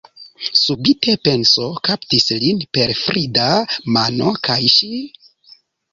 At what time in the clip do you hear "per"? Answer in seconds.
2.79-2.95